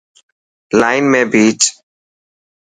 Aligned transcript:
لائن 0.79 1.03
۾ 1.15 1.21
پيچ. 1.31 1.59